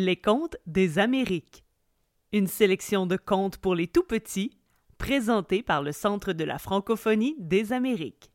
Les 0.00 0.14
contes 0.14 0.56
des 0.64 1.00
Amériques. 1.00 1.64
Une 2.32 2.46
sélection 2.46 3.04
de 3.04 3.16
contes 3.16 3.56
pour 3.56 3.74
les 3.74 3.88
tout 3.88 4.04
petits, 4.04 4.52
présentée 4.96 5.60
par 5.60 5.82
le 5.82 5.90
Centre 5.90 6.32
de 6.32 6.44
la 6.44 6.60
francophonie 6.60 7.34
des 7.40 7.72
Amériques. 7.72 8.30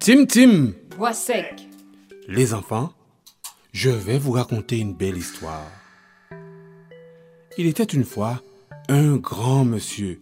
Tim 0.00 0.24
Tim 0.24 0.72
Bois 0.96 1.12
sec. 1.12 1.68
Les 2.26 2.54
enfants, 2.54 2.94
je 3.72 3.90
vais 3.90 4.18
vous 4.18 4.32
raconter 4.32 4.78
une 4.78 4.94
belle 4.94 5.18
histoire. 5.18 5.70
Il 7.58 7.66
était 7.66 7.84
une 7.84 8.04
fois 8.04 8.40
un 8.88 9.16
grand 9.16 9.66
monsieur, 9.66 10.20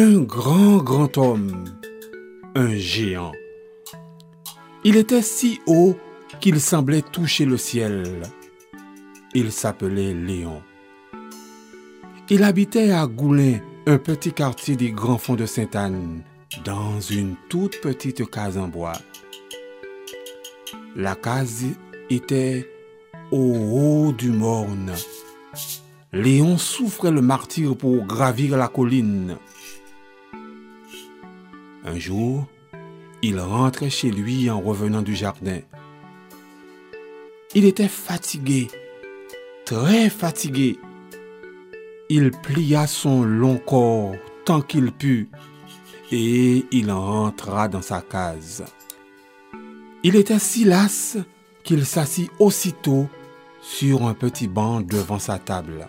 un 0.00 0.20
grand 0.20 0.78
grand 0.78 1.18
homme, 1.18 1.64
un 2.54 2.74
géant. 2.74 3.32
Il 4.82 4.96
était 4.96 5.20
si 5.20 5.60
haut 5.66 5.94
qu'il 6.40 6.58
semblait 6.58 7.02
toucher 7.02 7.44
le 7.44 7.58
ciel. 7.58 8.22
Il 9.34 9.52
s'appelait 9.52 10.14
Léon. 10.14 10.62
Il 12.30 12.44
habitait 12.44 12.92
à 12.92 13.06
Goulin, 13.06 13.58
un 13.86 13.98
petit 13.98 14.32
quartier 14.32 14.74
des 14.74 14.90
grands 14.90 15.18
fonds 15.18 15.36
de 15.36 15.44
Sainte-Anne, 15.44 16.22
dans 16.64 16.98
une 17.00 17.36
toute 17.50 17.82
petite 17.82 18.30
case 18.30 18.56
en 18.56 18.68
bois. 18.68 18.96
La 20.96 21.14
case 21.14 21.66
était 22.08 22.66
au 23.30 23.36
haut 23.36 24.12
du 24.12 24.30
morne. 24.30 24.94
Léon 26.14 26.56
souffrait 26.56 27.12
le 27.12 27.20
martyre 27.20 27.76
pour 27.76 28.06
gravir 28.06 28.56
la 28.56 28.68
colline. 28.68 29.36
Un 31.84 31.98
jour, 31.98 32.46
il 33.22 33.40
rentrait 33.40 33.90
chez 33.90 34.10
lui 34.10 34.50
en 34.50 34.60
revenant 34.60 35.02
du 35.02 35.14
jardin. 35.14 35.60
Il 37.54 37.64
était 37.64 37.88
fatigué, 37.88 38.68
très 39.64 40.10
fatigué. 40.10 40.78
Il 42.10 42.32
plia 42.32 42.86
son 42.86 43.24
long 43.24 43.56
corps 43.56 44.14
tant 44.44 44.60
qu'il 44.60 44.92
put 44.92 45.30
et 46.12 46.64
il 46.70 46.90
rentra 46.90 47.68
dans 47.68 47.82
sa 47.82 48.02
case. 48.02 48.64
Il 50.02 50.16
était 50.16 50.38
si 50.38 50.64
las 50.64 51.16
qu'il 51.62 51.86
s'assit 51.86 52.30
aussitôt 52.38 53.08
sur 53.62 54.06
un 54.06 54.14
petit 54.14 54.48
banc 54.48 54.80
devant 54.80 55.18
sa 55.18 55.38
table. 55.38 55.88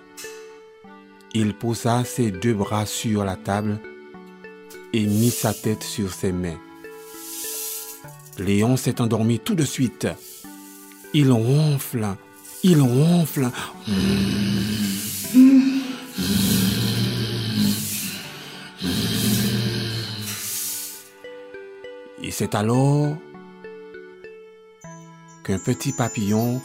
Il 1.34 1.54
posa 1.54 2.04
ses 2.04 2.32
deux 2.32 2.54
bras 2.54 2.86
sur 2.86 3.24
la 3.24 3.36
table 3.36 3.80
et 4.94 5.06
mit 5.06 5.32
sa 5.32 5.54
tête 5.54 5.84
sur 5.84 6.14
ses 6.14 6.32
mains. 6.32 6.60
Léon 8.38 8.78
s'est 8.78 9.02
endormi 9.02 9.40
tout 9.40 9.56
de 9.56 9.64
suite. 9.64 10.08
Il 11.14 11.32
ronfle, 11.32 12.08
il 12.64 12.82
ronfle. 12.82 13.50
Et 22.24 22.32
c'est 22.32 22.56
alors 22.56 23.16
qu'un 25.44 25.60
petit 25.60 25.92
papillon 25.92 26.62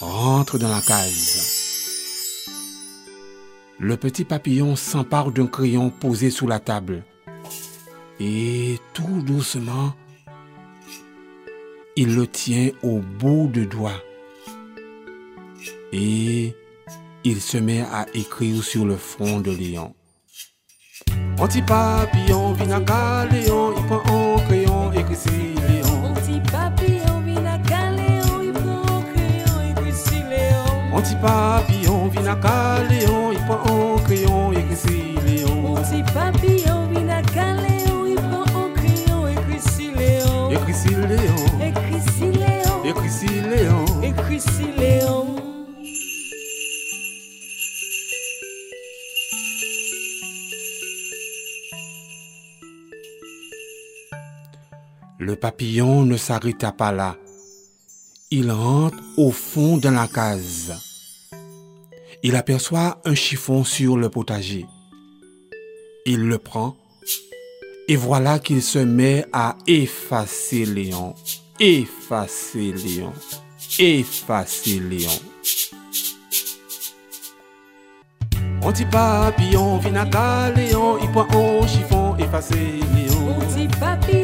rentre 0.00 0.58
dans 0.58 0.68
la 0.68 0.80
case. 0.80 1.62
Le 3.78 3.96
petit 3.96 4.24
papillon 4.24 4.76
s'empare 4.76 5.30
d'un 5.30 5.46
crayon 5.46 5.90
posé 5.90 6.30
sous 6.30 6.46
la 6.46 6.58
table. 6.58 7.04
Et 8.20 8.78
tout 8.92 9.22
doucement, 9.22 9.94
il 11.96 12.14
le 12.14 12.26
tient 12.26 12.70
au 12.82 13.00
bout 13.00 13.48
de 13.52 13.64
doigt. 13.64 14.00
Et 15.92 16.54
il 17.24 17.40
se 17.40 17.56
met 17.58 17.80
à 17.80 18.06
écrire 18.14 18.62
sur 18.62 18.84
le 18.84 18.96
front 18.96 19.40
de 19.40 19.50
Léon. 19.50 19.94
Un 21.38 21.46
petit 21.48 21.62
papillon 21.62 22.52
vient 22.52 22.84
à 22.86 23.26
Léon, 23.26 23.74
il 23.76 23.86
prend 23.86 24.02
un 24.06 24.38
crayon, 24.46 24.92
écrit 24.92 25.16
sur 25.16 25.32
Léon. 25.32 26.00
Mon 26.02 26.14
petit 26.14 26.40
papillon 26.50 27.20
vient 27.26 27.44
à 27.44 27.58
Caléon, 27.58 28.42
il 28.42 28.52
prend 28.52 28.82
un 28.98 29.02
crayon, 29.02 29.70
écrit 29.70 29.92
si 29.92 30.14
Léon. 30.14 30.96
Un 30.96 31.00
petit 31.02 31.16
papillon 31.16 32.08
vient 32.08 32.40
à 32.42 32.82
Léon, 32.84 33.32
il 33.32 33.44
prend 33.46 33.60
un 33.66 33.73
Le 55.26 55.36
papillon 55.36 56.04
ne 56.04 56.18
s'arrêta 56.18 56.70
pas 56.70 56.92
là. 56.92 57.16
Il 58.30 58.50
rentre 58.50 58.98
au 59.16 59.30
fond 59.30 59.78
de 59.78 59.88
la 59.88 60.06
case. 60.06 60.74
Il 62.22 62.36
aperçoit 62.36 63.00
un 63.06 63.14
chiffon 63.14 63.64
sur 63.64 63.96
le 63.96 64.10
potager. 64.10 64.66
Il 66.04 66.28
le 66.28 66.36
prend 66.36 66.76
et 67.88 67.96
voilà 67.96 68.38
qu'il 68.38 68.60
se 68.60 68.78
met 68.78 69.24
à 69.32 69.56
effacer 69.66 70.66
Léon, 70.66 71.14
effacer 71.58 72.74
Léon, 72.74 73.14
effacer 73.78 74.78
Léon. 74.78 75.20
Un 78.62 78.72
petit 78.72 78.84
papillon 78.84 79.78
vient 79.78 79.94
à 79.94 80.50
Léon, 80.50 80.98
il 81.02 81.10
prend 81.10 81.62
un 81.62 81.66
chiffon, 81.66 82.14
effacer 82.18 82.80
Léon. 82.94 83.20
Mon 83.22 83.38
petit 83.40 83.68
papillon 83.80 84.23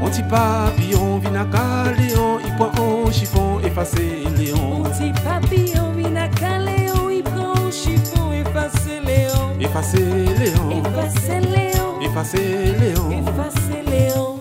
Mon 0.00 0.08
petit 0.08 0.22
papillon 0.22 1.18
vient 1.18 1.34
à 1.34 1.92
Léon, 1.92 2.38
il 2.44 2.54
prend 2.56 3.06
un 3.06 3.12
chiffon, 3.12 3.60
effacer 3.60 4.24
Léon. 4.36 4.56
Mon 4.56 4.82
petit 4.84 5.12
papillon 5.22 5.92
vient 5.92 6.16
à 6.16 6.28
Caléon, 6.28 7.10
il 7.10 7.22
prend 7.22 7.52
un 7.52 7.70
chiffon, 7.70 8.32
efface 8.32 8.86
Léon. 9.04 9.60
Effacer 9.60 9.98
Léon, 9.98 10.70
Efface 10.70 11.28
Léon. 11.28 12.00
effacer 12.00 12.74
Léon. 12.80 13.10
Efface 13.10 13.54
Léon. 13.86 14.38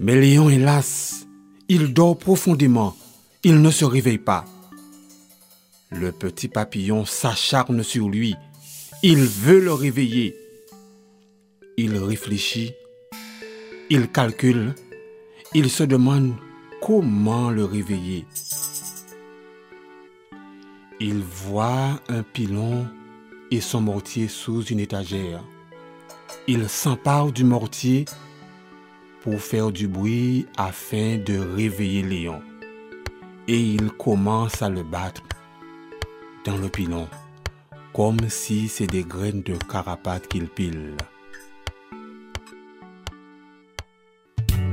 Mais 0.00 0.16
Léon, 0.16 0.50
hélas, 0.50 1.26
il 1.68 1.94
dort 1.94 2.18
profondément, 2.18 2.94
il 3.44 3.60
ne 3.60 3.70
se 3.70 3.84
réveille 3.84 4.18
pas. 4.18 4.46
Le 5.90 6.12
petit 6.12 6.48
papillon 6.48 7.04
s'acharne 7.04 7.82
sur 7.82 8.08
lui, 8.08 8.34
il 9.02 9.18
veut 9.18 9.60
le 9.60 9.74
réveiller. 9.74 10.34
Il 11.76 11.96
réfléchit, 11.98 12.72
il 13.90 14.08
calcule, 14.08 14.74
il 15.52 15.70
se 15.70 15.84
demande 15.84 16.34
comment 16.80 17.50
le 17.50 17.64
réveiller. 17.66 18.24
Il 20.98 21.18
voit 21.18 22.00
un 22.08 22.22
pilon 22.22 22.86
et 23.50 23.60
son 23.60 23.82
mortier 23.82 24.28
sous 24.28 24.64
une 24.64 24.80
étagère. 24.80 25.44
Il 26.48 26.68
s'empare 26.68 27.30
du 27.30 27.44
mortier 27.44 28.06
pour 29.22 29.40
faire 29.40 29.70
du 29.70 29.86
bruit 29.86 30.46
afin 30.56 31.18
de 31.18 31.38
réveiller 31.38 32.02
Léon. 32.02 32.40
Et 33.46 33.60
il 33.60 33.90
commence 33.92 34.62
à 34.62 34.70
le 34.70 34.82
battre 34.82 35.22
dans 36.46 36.56
le 36.56 36.70
pilon, 36.70 37.06
comme 37.92 38.28
si 38.28 38.68
c'est 38.68 38.86
des 38.86 39.04
graines 39.04 39.42
de 39.42 39.54
carapate 39.70 40.28
qu'il 40.28 40.48
pile. 40.48 40.96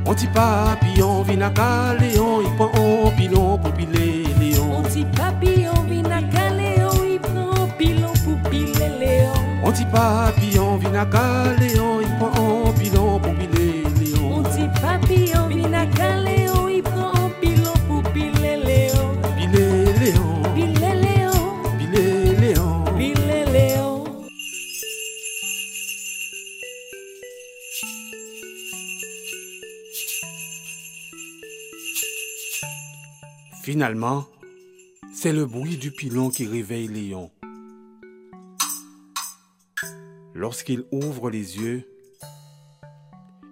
Un 0.05 0.13
petit 0.13 0.27
papillon 0.27 1.23
vient 1.23 1.41
à 1.41 1.95
Léon, 1.95 2.41
il 2.41 2.55
prend 2.55 2.71
un 2.73 3.11
pilon 3.11 3.57
pour 3.57 3.73
piler 3.73 4.23
Léon. 4.39 4.65
Mon 4.67 4.83
petit 4.83 5.05
papillon 5.05 5.83
vient 5.89 6.11
à 6.11 6.21
Caléon, 6.23 6.91
il 7.09 7.19
prend 7.19 7.63
un 7.63 7.67
pilon 7.77 8.13
pour 8.23 8.49
piler 8.49 8.89
Léon. 8.99 9.33
Un 9.65 9.71
petit 9.71 9.85
papillon 9.85 10.77
vient 10.77 10.93
à 10.93 11.53
Léon, 11.59 12.01
il 12.01 12.17
prend 12.17 12.69
un 12.69 12.71
pilon 12.73 13.00
Finalement, 33.61 34.25
c'est 35.13 35.31
le 35.31 35.45
bruit 35.45 35.77
du 35.77 35.91
pilon 35.91 36.31
qui 36.31 36.47
réveille 36.47 36.87
Léon. 36.87 37.29
Lorsqu'il 40.33 40.83
ouvre 40.91 41.29
les 41.29 41.59
yeux, 41.59 41.87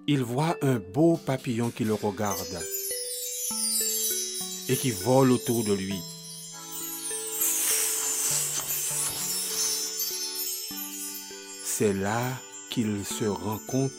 il 0.08 0.24
voit 0.24 0.58
un 0.64 0.80
beau 0.80 1.16
papillon 1.16 1.70
qui 1.70 1.84
le 1.84 1.94
regarde 1.94 2.60
et 4.68 4.76
qui 4.76 4.90
vole 4.90 5.30
autour 5.30 5.64
de 5.64 5.74
lui. 5.74 6.00
C'est 11.64 11.94
là 11.94 12.20
qu'il 12.72 13.06
se 13.06 13.26
rend 13.26 13.60
compte 13.68 13.92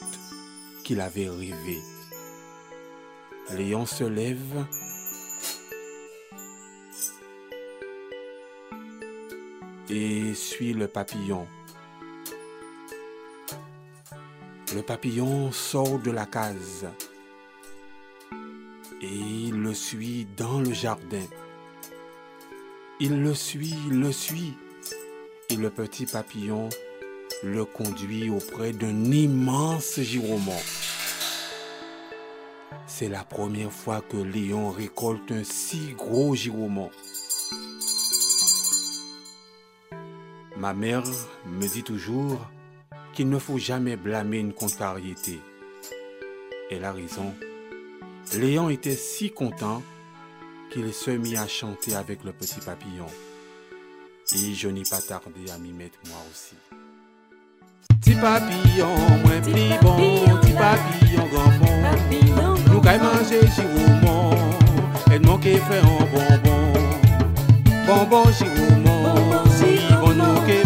qu'il 0.82 1.00
avait 1.00 1.28
rêvé. 1.28 1.80
Léon 3.52 3.86
se 3.86 4.02
lève 4.02 4.66
et 9.90 10.34
suit 10.34 10.72
le 10.72 10.87
papillon. 10.87 11.46
Le 14.75 14.82
papillon 14.82 15.50
sort 15.50 15.98
de 15.98 16.12
la 16.12 16.26
case 16.26 16.87
et 19.02 19.06
il 19.06 19.60
le 19.60 19.75
suit 19.75 20.28
dans 20.37 20.60
le 20.60 20.72
jardin. 20.72 21.26
Il 23.00 23.22
le 23.22 23.34
suit, 23.34 23.75
le 23.90 24.12
suit 24.12 24.54
et 25.48 25.56
le 25.56 25.70
petit 25.70 26.06
papillon 26.06 26.69
le 27.43 27.64
conduit 27.64 28.31
auprès 28.31 28.72
d'un 28.72 29.04
immense 29.10 30.00
giromon. 30.00 30.60
C'est 32.86 33.08
la 33.08 33.25
première 33.25 33.72
fois 33.72 34.02
que 34.02 34.19
Léon 34.19 34.70
récolte 34.70 35.32
un 35.32 35.43
si 35.43 35.94
gros 35.94 36.34
giromon. 36.34 36.90
Ma 40.60 40.74
mère 40.74 41.04
me 41.46 41.66
dit 41.66 41.82
toujours 41.82 42.38
qu'il 43.14 43.30
ne 43.30 43.38
faut 43.38 43.56
jamais 43.56 43.96
blâmer 43.96 44.36
une 44.36 44.52
contrariété. 44.52 45.40
Elle 46.70 46.84
a 46.84 46.92
raison. 46.92 47.34
Léon 48.34 48.68
était 48.68 48.94
si 48.94 49.30
content 49.30 49.82
qu'il 50.70 50.92
se 50.92 51.12
mit 51.12 51.38
à 51.38 51.48
chanter 51.48 51.94
avec 51.94 52.24
le 52.24 52.32
petit 52.32 52.60
papillon. 52.60 53.06
Et 54.34 54.52
je 54.52 54.68
n'ai 54.68 54.82
pas 54.82 55.00
tardé 55.00 55.50
à 55.50 55.56
m'y 55.56 55.72
mettre 55.72 55.98
moi 56.06 56.18
aussi. 56.30 56.56
Petit 57.98 58.16
papillon, 58.16 58.94
moins 59.24 59.40
plus 59.40 59.80
bon, 59.80 59.96
petit 60.42 60.52
papillon 60.52 61.26
grand 61.32 61.52
bon. 61.58 61.70
Nous 62.70 62.80
qu'à 62.82 62.98
manger 62.98 63.40
giroumon, 63.56 64.36
et 65.10 65.18
nous 65.18 65.38
qui 65.38 65.56
fait 65.56 65.78
un 65.78 66.04
bonbon. 66.12 66.72
Bonbon 67.86 68.30
giroumon, 68.30 68.89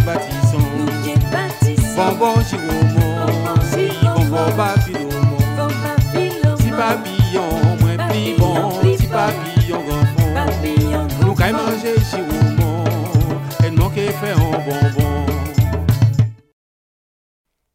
bâtissons. 0.04 0.58
Bonbon 1.96 2.40
giroumon, 2.42 3.26
bonbon 4.14 4.56
papillon. 4.56 5.08
Petit 6.12 6.70
papillon, 6.70 7.48
moins 7.80 8.08
plus 8.08 8.36
bon, 8.38 8.80
petit 8.80 9.06
papillon 9.06 9.82
grand 9.84 10.04
bon. 10.16 11.26
Nous 11.26 11.34
qu'à 11.34 11.52
manger 11.52 11.94
giroumon, 12.10 12.84
et 13.64 13.70
nous 13.70 13.90
qui 13.90 14.08
fait 14.08 14.32
un 14.32 14.50
bonbon. 14.50 15.26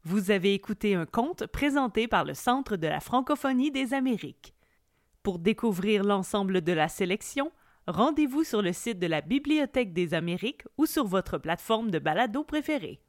Vous 0.04 0.32
avez 0.32 0.54
écouté 0.54 0.96
un 0.96 1.06
conte 1.06 1.46
présenté 1.48 2.08
par 2.08 2.26
le 2.26 2.34
Centre 2.34 2.76
de 2.76 2.88
la 2.88 3.00
francophonie 3.00 3.72
des 3.72 3.94
Amériques. 3.94 4.54
Pour 5.24 5.40
découvrir 5.40 6.04
l'ensemble 6.04 6.62
de 6.62 6.74
la 6.74 6.88
sélection, 6.88 7.52
rendez-vous 7.90 8.44
sur 8.44 8.62
le 8.62 8.72
site 8.72 9.00
de 9.00 9.08
la 9.08 9.22
Bibliothèque 9.22 9.94
des 9.94 10.14
Amériques 10.14 10.64
ou 10.78 10.86
sur 10.86 11.06
votre 11.06 11.38
plateforme 11.38 11.90
de 11.90 12.00
balado 12.00 12.44
préférée. 12.44 13.02